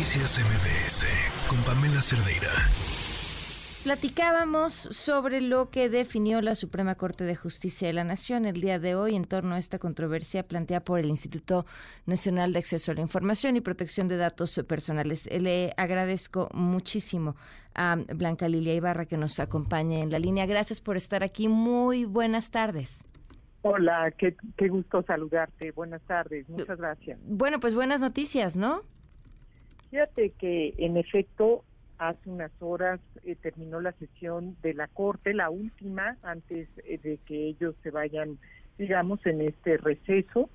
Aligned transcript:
Noticias 0.00 0.38
MBS 0.38 1.04
con 1.46 1.58
Pamela 1.62 2.00
Cerdeira. 2.00 2.48
Platicábamos 3.84 4.72
sobre 4.72 5.42
lo 5.42 5.68
que 5.68 5.90
definió 5.90 6.40
la 6.40 6.54
Suprema 6.54 6.94
Corte 6.94 7.24
de 7.24 7.36
Justicia 7.36 7.86
de 7.86 7.92
la 7.92 8.02
Nación 8.02 8.46
el 8.46 8.62
día 8.62 8.78
de 8.78 8.94
hoy 8.94 9.14
en 9.14 9.26
torno 9.26 9.56
a 9.56 9.58
esta 9.58 9.78
controversia 9.78 10.42
planteada 10.48 10.82
por 10.82 11.00
el 11.00 11.10
Instituto 11.10 11.66
Nacional 12.06 12.54
de 12.54 12.60
Acceso 12.60 12.92
a 12.92 12.94
la 12.94 13.02
Información 13.02 13.56
y 13.56 13.60
Protección 13.60 14.08
de 14.08 14.16
Datos 14.16 14.58
Personales. 14.66 15.28
Le 15.30 15.74
agradezco 15.76 16.48
muchísimo 16.54 17.36
a 17.74 17.96
Blanca 17.96 18.48
Lilia 18.48 18.72
Ibarra 18.72 19.04
que 19.04 19.18
nos 19.18 19.38
acompañe 19.38 20.00
en 20.00 20.08
la 20.08 20.18
línea. 20.18 20.46
Gracias 20.46 20.80
por 20.80 20.96
estar 20.96 21.22
aquí. 21.22 21.46
Muy 21.46 22.06
buenas 22.06 22.50
tardes. 22.50 23.06
Hola, 23.60 24.10
qué, 24.16 24.34
gusto 24.70 25.02
saludarte. 25.02 25.72
Buenas 25.72 26.00
tardes, 26.06 26.48
muchas 26.48 26.78
gracias. 26.78 27.18
Bueno, 27.22 27.60
pues 27.60 27.74
buenas 27.74 28.00
noticias, 28.00 28.56
¿no? 28.56 28.80
Fíjate 29.90 30.30
que 30.38 30.74
en 30.78 30.96
efecto 30.96 31.64
hace 31.98 32.30
unas 32.30 32.52
horas 32.60 33.00
eh, 33.24 33.36
terminó 33.36 33.80
la 33.80 33.92
sesión 33.92 34.56
de 34.62 34.72
la 34.72 34.88
Corte, 34.88 35.34
la 35.34 35.50
última, 35.50 36.16
antes 36.22 36.68
eh, 36.84 36.98
de 37.02 37.18
que 37.26 37.48
ellos 37.48 37.74
se 37.82 37.90
vayan, 37.90 38.38
digamos, 38.78 39.24
en 39.26 39.42
este 39.42 39.76
receso, 39.76 40.48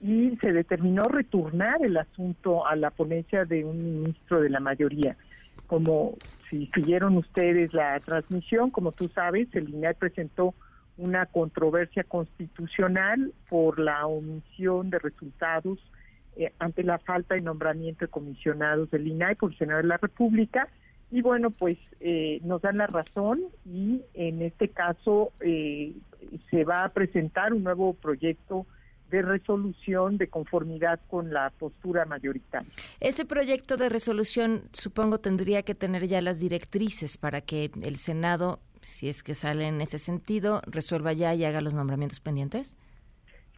y 0.00 0.36
se 0.38 0.52
determinó 0.52 1.04
retornar 1.04 1.84
el 1.84 1.96
asunto 1.96 2.66
a 2.66 2.74
la 2.74 2.90
ponencia 2.90 3.44
de 3.44 3.64
un 3.64 4.02
ministro 4.02 4.40
de 4.40 4.50
la 4.50 4.60
mayoría. 4.60 5.16
Como 5.66 6.16
si 6.48 6.66
siguieron 6.74 7.16
ustedes 7.16 7.72
la 7.72 7.98
transmisión, 8.00 8.70
como 8.70 8.92
tú 8.92 9.04
sabes, 9.14 9.48
el 9.54 9.68
INAI 9.68 9.94
presentó 9.94 10.54
una 10.96 11.26
controversia 11.26 12.04
constitucional 12.04 13.32
por 13.48 13.78
la 13.78 14.06
omisión 14.06 14.90
de 14.90 14.98
resultados 14.98 15.78
eh, 16.36 16.52
ante 16.58 16.82
la 16.82 16.98
falta 16.98 17.34
de 17.34 17.40
nombramiento 17.40 18.06
de 18.06 18.10
comisionados 18.10 18.90
del 18.90 19.06
INAI 19.06 19.34
por 19.34 19.52
el 19.52 19.58
Senado 19.58 19.82
de 19.82 19.88
la 19.88 19.96
República. 19.96 20.68
Y 21.10 21.22
bueno, 21.22 21.50
pues 21.50 21.76
eh, 22.00 22.40
nos 22.44 22.62
dan 22.62 22.78
la 22.78 22.86
razón 22.86 23.40
y 23.66 24.02
en 24.14 24.42
este 24.42 24.68
caso 24.68 25.32
eh, 25.40 25.92
se 26.50 26.64
va 26.64 26.84
a 26.84 26.88
presentar 26.90 27.52
un 27.52 27.64
nuevo 27.64 27.94
proyecto 27.94 28.66
de 29.10 29.22
resolución 29.22 30.18
de 30.18 30.28
conformidad 30.28 31.00
con 31.08 31.32
la 31.32 31.50
postura 31.50 32.04
mayoritaria. 32.04 32.68
Ese 33.00 33.24
proyecto 33.24 33.76
de 33.76 33.88
resolución 33.88 34.62
supongo 34.72 35.18
tendría 35.18 35.62
que 35.64 35.74
tener 35.74 36.06
ya 36.06 36.20
las 36.20 36.38
directrices 36.38 37.18
para 37.18 37.40
que 37.40 37.72
el 37.82 37.96
Senado 37.96 38.60
si 38.82 39.08
es 39.08 39.22
que 39.22 39.34
sale 39.34 39.68
en 39.68 39.80
ese 39.80 39.98
sentido, 39.98 40.62
resuelva 40.66 41.12
ya 41.12 41.34
y 41.34 41.44
haga 41.44 41.60
los 41.60 41.74
nombramientos 41.74 42.20
pendientes? 42.20 42.76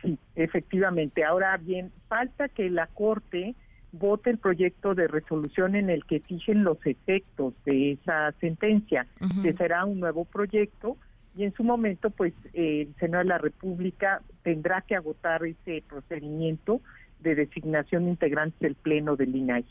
Sí, 0.02 0.18
efectivamente. 0.34 1.24
Ahora 1.24 1.56
bien, 1.56 1.92
falta 2.08 2.48
que 2.48 2.68
la 2.70 2.88
Corte 2.88 3.54
vote 3.92 4.30
el 4.30 4.38
proyecto 4.38 4.94
de 4.94 5.06
resolución 5.06 5.76
en 5.76 5.90
el 5.90 6.04
que 6.04 6.20
fijen 6.20 6.64
los 6.64 6.78
efectos 6.86 7.54
de 7.64 7.92
esa 7.92 8.32
sentencia, 8.40 9.06
que 9.42 9.52
será 9.52 9.84
un 9.84 10.00
nuevo 10.00 10.24
proyecto 10.24 10.96
y 11.36 11.44
en 11.44 11.52
su 11.54 11.64
momento 11.64 12.10
pues 12.10 12.34
el 12.52 12.94
Senado 12.98 13.24
de 13.24 13.30
la 13.30 13.38
República 13.38 14.22
tendrá 14.42 14.82
que 14.82 14.96
agotar 14.96 15.44
ese 15.44 15.82
procedimiento 15.88 16.80
de 17.22 17.34
designación 17.34 18.08
integrante 18.08 18.56
del 18.60 18.74
Pleno 18.74 19.16
del 19.16 19.34
INAI. 19.34 19.64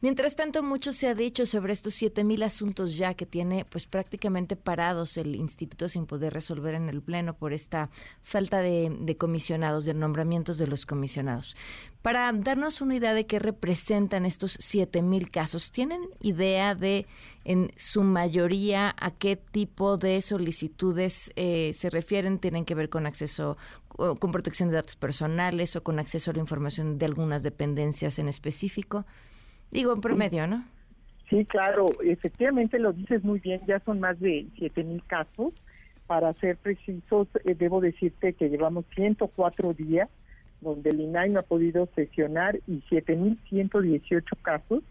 Mientras 0.00 0.36
tanto, 0.36 0.62
mucho 0.62 0.92
se 0.92 1.08
ha 1.08 1.14
dicho 1.14 1.46
sobre 1.46 1.72
estos 1.72 1.94
siete 1.94 2.22
mil 2.24 2.42
asuntos 2.42 2.96
ya 2.96 3.14
que 3.14 3.26
tiene 3.26 3.64
pues 3.64 3.86
prácticamente 3.86 4.56
parados 4.56 5.16
el 5.16 5.34
instituto 5.34 5.88
sin 5.88 6.06
poder 6.06 6.32
resolver 6.34 6.74
en 6.74 6.88
el 6.88 7.02
Pleno 7.02 7.34
por 7.34 7.52
esta 7.52 7.88
falta 8.22 8.60
de, 8.60 8.94
de 9.00 9.16
comisionados, 9.16 9.84
de 9.84 9.94
nombramientos 9.94 10.58
de 10.58 10.66
los 10.66 10.84
comisionados. 10.84 11.56
Para 12.04 12.30
darnos 12.34 12.82
una 12.82 12.96
idea 12.96 13.14
de 13.14 13.24
qué 13.24 13.38
representan 13.38 14.26
estos 14.26 14.58
siete 14.60 15.00
mil 15.00 15.30
casos, 15.30 15.72
¿tienen 15.72 16.02
idea 16.20 16.74
de 16.74 17.06
en 17.46 17.70
su 17.76 18.02
mayoría 18.02 18.94
a 19.00 19.10
qué 19.10 19.36
tipo 19.36 19.96
de 19.96 20.20
solicitudes 20.20 21.32
eh, 21.34 21.72
se 21.72 21.88
refieren? 21.88 22.40
¿Tienen 22.40 22.66
que 22.66 22.74
ver 22.74 22.90
con 22.90 23.06
acceso, 23.06 23.56
con 23.88 24.32
protección 24.32 24.68
de 24.68 24.74
datos 24.74 24.96
personales 24.96 25.76
o 25.76 25.82
con 25.82 25.98
acceso 25.98 26.30
a 26.30 26.34
la 26.34 26.40
información 26.40 26.98
de 26.98 27.06
algunas 27.06 27.42
dependencias 27.42 28.18
en 28.18 28.28
específico? 28.28 29.06
Digo, 29.70 29.94
en 29.94 30.02
promedio, 30.02 30.46
¿no? 30.46 30.62
Sí, 31.30 31.46
claro, 31.46 31.86
efectivamente 32.04 32.78
lo 32.78 32.92
dices 32.92 33.24
muy 33.24 33.40
bien, 33.40 33.62
ya 33.66 33.80
son 33.80 34.00
más 34.00 34.20
de 34.20 34.46
siete 34.58 34.84
mil 34.84 35.02
casos. 35.06 35.54
Para 36.06 36.34
ser 36.34 36.58
precisos, 36.58 37.28
eh, 37.46 37.54
debo 37.54 37.80
decirte 37.80 38.34
que 38.34 38.50
llevamos 38.50 38.84
104 38.94 39.72
días 39.72 40.10
donde 40.64 40.90
el 40.90 41.00
INAI 41.00 41.30
no 41.30 41.40
ha 41.40 41.44
podido 41.44 41.88
sesionar 41.94 42.58
y 42.66 42.82
7.118 42.90 44.24
casos 44.42 44.82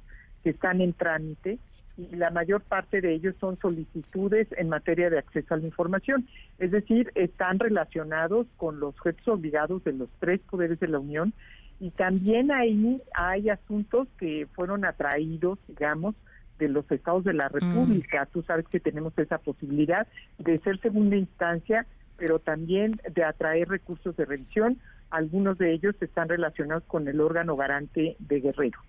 que 0.43 0.51
están 0.51 0.81
en 0.81 0.93
trámite 0.93 1.59
y 1.97 2.15
la 2.15 2.29
mayor 2.29 2.61
parte 2.61 3.01
de 3.01 3.13
ellos 3.13 3.35
son 3.39 3.57
solicitudes 3.59 4.47
en 4.57 4.69
materia 4.69 5.09
de 5.09 5.19
acceso 5.19 5.53
a 5.53 5.57
la 5.57 5.65
información, 5.65 6.27
es 6.59 6.71
decir, 6.71 7.11
están 7.15 7.59
relacionados 7.59 8.47
con 8.57 8.79
los 8.79 8.97
jueces 8.99 9.27
obligados 9.27 9.83
de 9.83 9.93
los 9.93 10.09
tres 10.19 10.39
poderes 10.49 10.79
de 10.79 10.87
la 10.87 10.99
Unión 10.99 11.33
y 11.79 11.91
también 11.91 12.51
ahí 12.51 13.01
hay 13.13 13.49
asuntos 13.49 14.07
que 14.17 14.47
fueron 14.53 14.85
atraídos, 14.85 15.59
digamos, 15.67 16.15
de 16.59 16.69
los 16.69 16.89
estados 16.91 17.23
de 17.23 17.33
la 17.33 17.49
mm. 17.49 17.53
República. 17.53 18.25
Tú 18.31 18.41
sabes 18.43 18.67
que 18.67 18.79
tenemos 18.79 19.13
esa 19.17 19.37
posibilidad 19.37 20.07
de 20.37 20.59
ser 20.59 20.79
segunda 20.79 21.15
instancia, 21.15 21.85
pero 22.17 22.39
también 22.39 22.99
de 23.11 23.23
atraer 23.23 23.69
recursos 23.69 24.15
de 24.15 24.25
revisión. 24.25 24.79
Algunos 25.09 25.57
de 25.57 25.73
ellos 25.73 25.95
están 26.01 26.29
relacionados 26.29 26.83
con 26.85 27.07
el 27.07 27.21
órgano 27.21 27.55
garante 27.55 28.15
de 28.19 28.39
Guerrero. 28.39 28.79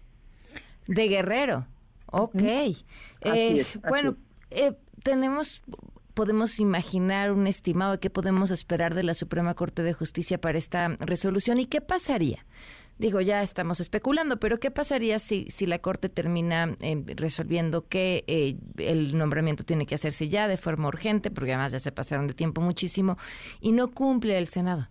De 0.87 1.09
Guerrero, 1.09 1.67
ok. 2.07 2.43
Eh, 3.23 3.67
bueno, 3.89 4.17
eh, 4.51 4.73
tenemos 5.03 5.62
podemos 6.15 6.61
imaginar 6.61 7.33
un 7.33 7.47
estimado 7.47 7.93
de 7.93 7.99
qué 7.99 8.09
podemos 8.09 8.51
esperar 8.53 8.95
de 8.95 9.03
la 9.03 9.15
Suprema 9.15 9.55
Corte 9.55 9.83
de 9.83 9.93
Justicia 9.93 10.41
para 10.41 10.56
esta 10.56 10.97
resolución 11.01 11.59
y 11.59 11.67
qué 11.67 11.81
pasaría. 11.81 12.47
Digo, 12.97 13.21
ya 13.21 13.43
estamos 13.43 13.81
especulando, 13.81 14.38
pero 14.38 14.59
¿qué 14.59 14.71
pasaría 14.71 15.19
si, 15.19 15.47
si 15.50 15.66
la 15.66 15.81
Corte 15.81 16.09
termina 16.09 16.77
eh, 16.81 17.03
resolviendo 17.16 17.88
que 17.88 18.25
el 18.78 19.19
nombramiento 19.19 19.65
tiene 19.65 19.84
que 19.84 19.97
hacerse 19.97 20.28
ya 20.28 20.47
de 20.47 20.56
forma 20.56 20.88
urgente, 20.88 21.31
porque 21.31 21.53
además 21.53 21.72
ya 21.72 21.81
se 21.81 21.91
pasaron 21.91 22.28
de 22.28 22.34
tiempo 22.34 22.60
muchísimo, 22.60 23.16
y 23.60 23.72
no 23.72 23.91
cumple 23.91 24.38
el 24.38 24.47
Senado? 24.47 24.88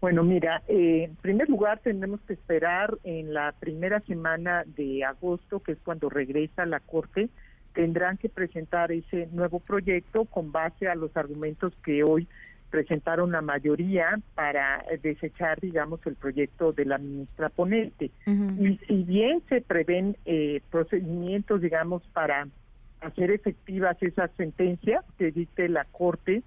Bueno, 0.00 0.24
mira, 0.24 0.62
eh, 0.66 1.04
en 1.04 1.16
primer 1.16 1.48
lugar 1.50 1.78
tenemos 1.80 2.20
que 2.22 2.32
esperar 2.32 2.96
en 3.04 3.34
la 3.34 3.52
primera 3.52 4.00
semana 4.00 4.64
de 4.66 5.04
agosto, 5.04 5.60
que 5.60 5.72
es 5.72 5.78
cuando 5.84 6.08
regresa 6.08 6.64
la 6.64 6.80
Corte, 6.80 7.28
tendrán 7.74 8.16
que 8.16 8.30
presentar 8.30 8.90
ese 8.92 9.28
nuevo 9.32 9.60
proyecto 9.60 10.24
con 10.24 10.52
base 10.52 10.88
a 10.88 10.94
los 10.94 11.14
argumentos 11.16 11.72
que 11.84 12.02
hoy 12.02 12.26
presentaron 12.70 13.32
la 13.32 13.42
mayoría 13.42 14.18
para 14.34 14.84
desechar, 15.02 15.60
digamos, 15.60 16.00
el 16.06 16.14
proyecto 16.14 16.72
de 16.72 16.84
la 16.84 16.98
ministra 16.98 17.48
ponente. 17.48 18.10
Y 18.26 18.78
si 18.86 19.02
bien 19.02 19.42
se 19.48 19.60
prevén 19.60 20.16
eh, 20.24 20.60
procedimientos, 20.70 21.60
digamos, 21.60 22.02
para 22.12 22.48
hacer 23.00 23.30
efectivas 23.30 23.96
esas 24.02 24.30
sentencias 24.36 25.04
que 25.18 25.30
dicte 25.32 25.68
la 25.68 25.84
Corte, 25.84 26.42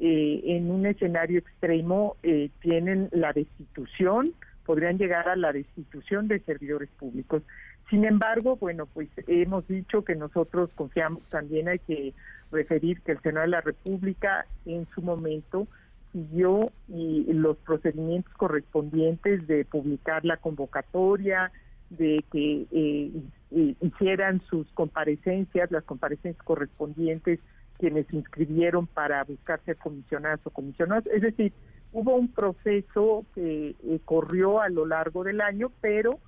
eh, 0.00 0.42
en 0.44 0.70
un 0.70 0.86
escenario 0.86 1.40
extremo 1.40 2.16
eh, 2.22 2.50
tienen 2.60 3.08
la 3.10 3.32
destitución, 3.32 4.32
podrían 4.68 4.98
llegar 4.98 5.30
a 5.30 5.34
la 5.34 5.50
destitución 5.50 6.28
de 6.28 6.40
servidores 6.40 6.90
públicos. 6.90 7.42
Sin 7.88 8.04
embargo, 8.04 8.56
bueno, 8.56 8.84
pues 8.84 9.08
hemos 9.26 9.66
dicho 9.66 10.04
que 10.04 10.14
nosotros 10.14 10.68
confiamos, 10.74 11.26
también 11.30 11.68
hay 11.68 11.78
que 11.78 12.12
referir 12.52 13.00
que 13.00 13.12
el 13.12 13.22
Senado 13.22 13.46
de 13.46 13.52
la 13.52 13.62
República 13.62 14.44
en 14.66 14.86
su 14.94 15.00
momento 15.00 15.66
siguió 16.12 16.70
y 16.86 17.32
los 17.32 17.56
procedimientos 17.56 18.34
correspondientes 18.34 19.46
de 19.46 19.64
publicar 19.64 20.26
la 20.26 20.36
convocatoria, 20.36 21.50
de 21.88 22.22
que 22.30 22.66
eh, 22.70 23.74
hicieran 23.80 24.42
sus 24.50 24.70
comparecencias, 24.72 25.70
las 25.70 25.84
comparecencias 25.84 26.44
correspondientes 26.44 27.40
quienes 27.78 28.06
se 28.08 28.16
inscribieron 28.16 28.86
para 28.86 29.24
buscar 29.24 29.62
ser 29.64 29.78
comisionadas 29.78 30.40
o 30.44 30.50
comisionados. 30.50 31.06
Es 31.06 31.22
decir, 31.22 31.54
hubo 31.92 32.14
un 32.16 32.28
proceso 32.28 33.24
que 33.34 33.76
eh, 33.82 34.00
corrió 34.04 34.60
a 34.60 34.68
lo 34.68 34.86
largo 34.86 35.24
del 35.24 35.40
año, 35.40 35.70
pero 35.80 36.20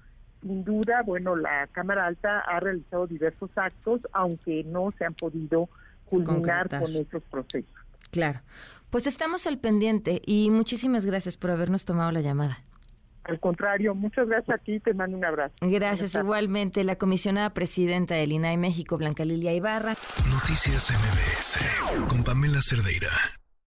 sin 0.43 0.65
duda, 0.65 1.03
bueno, 1.05 1.37
la 1.37 1.67
Cámara 1.69 2.07
Alta 2.07 2.41
ha 2.41 2.61
realizado 2.61 3.07
diversos 3.07 3.51
actos, 3.57 4.01
aunque 4.13 4.65
no 4.65 4.91
se 4.97 5.05
han 5.05 5.15
podido 5.15 5.69
culminar 6.07 6.69
con 6.69 6.95
esos 6.97 7.23
procesos. 7.25 7.71
Claro. 8.11 8.41
Pues 8.91 9.07
estamos 9.07 9.47
al 9.47 9.59
pendiente 9.59 10.21
y 10.27 10.51
muchísimas 10.51 11.07
gracias 11.07 11.37
por 11.37 11.51
habernos 11.51 11.85
tomado 11.85 12.11
la 12.11 12.21
llamada. 12.21 12.65
Al 13.25 13.39
contrario, 13.39 13.95
muchas 13.95 14.27
gracias 14.27 14.59
a 14.59 14.63
ti, 14.63 14.81
te 14.81 14.95
mando 14.95 15.17
un 15.17 15.25
abrazo. 15.25 15.55
Gracias 15.61 16.15
igualmente. 16.17 16.83
La 16.85 16.97
comisionada 16.97 17.51
presidenta 17.51 18.15
del 18.15 18.33
INAI 18.33 18.57
México, 18.57 18.97
Blanca 18.97 19.25
Lilia 19.25 19.53
Ibarra. 19.53 19.95
Noticias 20.31 20.91
MBS 20.91 22.09
con 22.09 22.25
Pamela 22.25 22.61
Cerdeira. 22.63 23.11